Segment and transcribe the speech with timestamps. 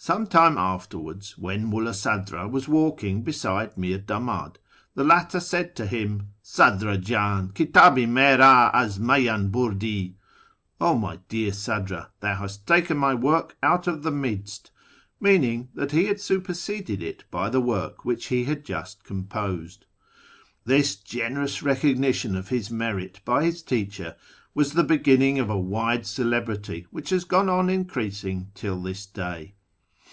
[0.00, 4.56] Some time afterwards, when Mulla Sadra was walking beside Mir Damad,
[4.94, 7.52] the latter said to him," Sadrdjdn!
[7.52, 10.14] Kitdl i merd az meydn hurdi!"("
[10.80, 14.70] 0 my dear Sadra, thou hast taken my work out of the midst
[15.20, 19.84] "—meaning that he had superseded it by the work which he had just composed).
[20.64, 24.14] This generous recognition of his merit by his teacher
[24.54, 29.54] was the beginning of a wide celebrity which has gone on increasing till this day.